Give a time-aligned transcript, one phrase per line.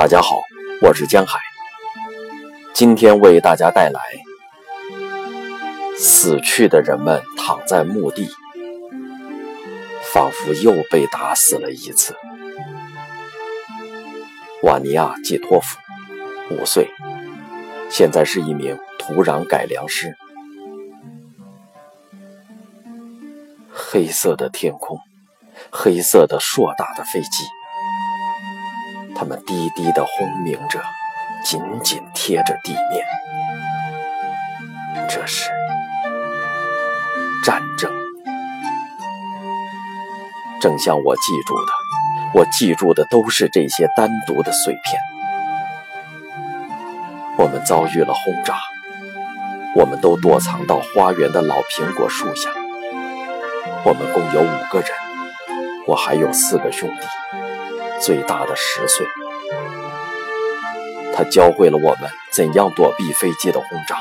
[0.00, 0.40] 大家好，
[0.80, 1.38] 我是江海，
[2.72, 4.00] 今天为大家带来：
[5.98, 8.26] 死去的人们躺在墓地，
[10.10, 12.16] 仿佛又被打死了一次。
[14.62, 15.76] 瓦尼亚·季托夫，
[16.50, 16.88] 五岁，
[17.90, 20.16] 现在是一名土壤改良师。
[23.70, 24.98] 黑色的天空，
[25.70, 27.44] 黑色的硕大的飞机。
[29.20, 30.80] 它们低低地轰鸣着，
[31.44, 33.04] 紧紧贴着地面。
[35.10, 35.50] 这是
[37.44, 37.92] 战争，
[40.58, 41.72] 正像我记住的，
[42.32, 44.98] 我记住的都是这些单独的碎片。
[47.36, 48.54] 我们遭遇了轰炸，
[49.76, 52.48] 我们都躲藏到花园的老苹果树下。
[53.84, 54.88] 我们共有五个人，
[55.86, 57.06] 我还有四个兄弟。
[58.00, 59.06] 最大的十岁，
[61.14, 63.98] 他教会了我们怎样躲避飞机的轰炸，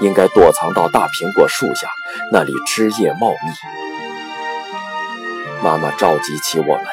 [0.00, 1.88] 应该躲藏到大苹果树下，
[2.32, 3.36] 那里枝叶茂密。
[5.62, 6.84] 妈妈召集起我们，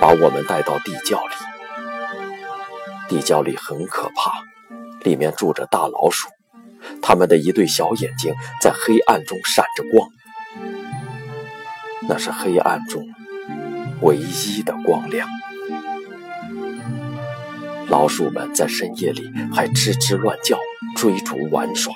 [0.00, 1.34] 把我们带到地窖里。
[3.08, 4.32] 地窖里很可怕，
[5.02, 6.28] 里面住着大老鼠，
[7.00, 10.08] 它们的一对小眼睛在黑暗中闪着光，
[12.08, 13.04] 那是黑暗中
[14.00, 15.28] 唯一的光亮。
[17.94, 20.58] 老鼠们在深夜里还吱吱乱叫，
[20.96, 21.94] 追逐玩耍。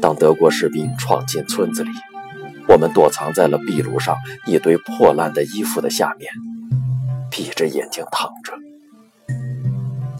[0.00, 1.90] 当德国士兵闯进村子里，
[2.66, 6.32] 我们躲藏在了壁炉上一堆破烂的衣服的下面，
[7.30, 8.54] 闭着眼睛躺着，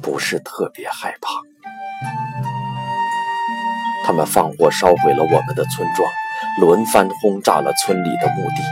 [0.03, 1.41] 不是特别害怕。
[4.05, 6.07] 他们放火烧毁了我们的村庄，
[6.61, 8.63] 轮番轰炸了村里的墓地，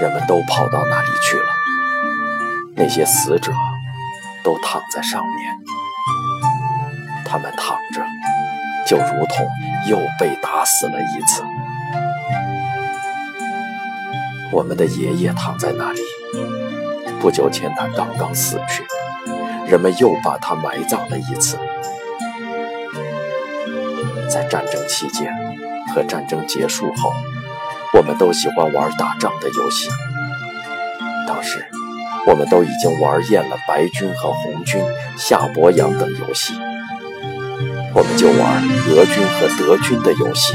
[0.00, 1.57] 人们都跑到哪里去了？
[2.78, 3.52] 那些死者
[4.44, 5.58] 都躺在上面，
[7.24, 8.00] 他们躺着，
[8.86, 9.44] 就如同
[9.88, 11.42] 又被打死了一次。
[14.52, 16.00] 我们的爷爷躺在那里，
[17.20, 18.84] 不久前他刚刚死去，
[19.66, 21.58] 人们又把他埋葬了一次。
[24.30, 25.34] 在战争期间
[25.92, 27.12] 和战争结束后，
[27.92, 29.90] 我们都喜欢玩打仗的游戏。
[31.26, 31.68] 当时。
[32.28, 34.78] 我们都已经玩厌了白军和红军、
[35.16, 36.52] 夏伯阳等游戏，
[37.94, 40.52] 我们就玩俄军和德军的游戏。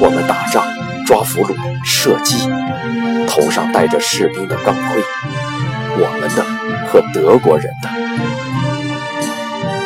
[0.00, 0.64] 我们打仗、
[1.04, 2.48] 抓俘虏、射击，
[3.26, 5.02] 头上戴着士兵的钢盔，
[5.96, 6.44] 我们的
[6.86, 7.88] 和德国人的。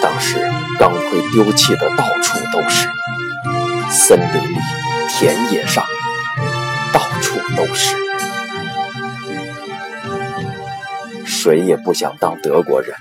[0.03, 0.37] 当时
[0.79, 2.87] 钢盔丢弃的到处都是，
[3.91, 4.57] 森林里、
[5.09, 5.83] 田野上，
[6.93, 7.97] 到处都是。
[11.43, 12.95] 谁也不想当德国人，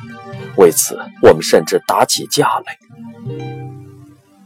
[0.58, 2.80] 为此我们甚至打起架来。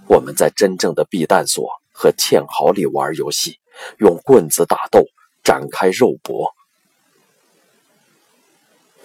[0.10, 3.58] 我们在真正的避弹所和堑壕里玩游戏，
[4.00, 5.06] 用棍子打斗，
[5.46, 6.54] 展开肉搏。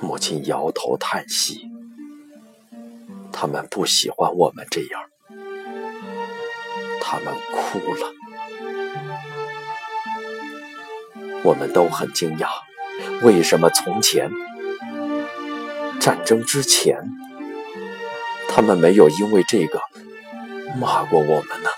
[0.01, 1.71] 母亲摇头叹息，
[3.33, 5.05] 他们不喜欢我们这样，
[7.01, 8.12] 他们哭了。
[11.45, 12.49] 我们都很惊讶，
[13.22, 14.28] 为什么从前？
[16.00, 16.97] 战争之前，
[18.49, 19.78] 他们没有因为这个
[20.81, 21.69] 骂过我们呢。